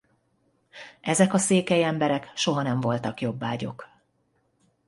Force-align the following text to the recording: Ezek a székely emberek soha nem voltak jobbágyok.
Ezek 1.01 1.33
a 1.33 1.37
székely 1.37 1.83
emberek 1.83 2.31
soha 2.35 2.61
nem 2.61 2.79
voltak 2.79 3.21
jobbágyok. 3.21 3.89